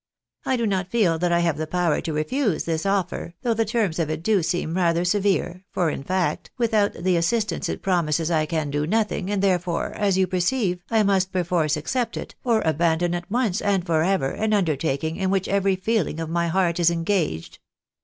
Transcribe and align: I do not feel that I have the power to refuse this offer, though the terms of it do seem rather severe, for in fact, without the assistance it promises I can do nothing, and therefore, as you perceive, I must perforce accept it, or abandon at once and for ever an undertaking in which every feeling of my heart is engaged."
I 0.47 0.57
do 0.57 0.65
not 0.65 0.89
feel 0.89 1.19
that 1.19 1.31
I 1.31 1.41
have 1.41 1.57
the 1.59 1.67
power 1.67 2.01
to 2.01 2.11
refuse 2.13 2.63
this 2.63 2.87
offer, 2.87 3.35
though 3.43 3.53
the 3.53 3.65
terms 3.65 3.99
of 3.99 4.09
it 4.09 4.23
do 4.23 4.41
seem 4.41 4.73
rather 4.73 5.05
severe, 5.05 5.63
for 5.69 5.91
in 5.91 6.01
fact, 6.01 6.49
without 6.57 6.93
the 6.93 7.15
assistance 7.15 7.69
it 7.69 7.83
promises 7.83 8.31
I 8.31 8.47
can 8.47 8.71
do 8.71 8.87
nothing, 8.87 9.29
and 9.29 9.43
therefore, 9.43 9.91
as 9.91 10.17
you 10.17 10.25
perceive, 10.25 10.81
I 10.89 11.03
must 11.03 11.31
perforce 11.31 11.77
accept 11.77 12.17
it, 12.17 12.33
or 12.43 12.61
abandon 12.61 13.13
at 13.13 13.29
once 13.29 13.61
and 13.61 13.85
for 13.85 14.01
ever 14.01 14.31
an 14.31 14.53
undertaking 14.53 15.17
in 15.17 15.29
which 15.29 15.47
every 15.47 15.75
feeling 15.75 16.19
of 16.19 16.31
my 16.31 16.47
heart 16.47 16.79
is 16.79 16.89
engaged." 16.89 17.59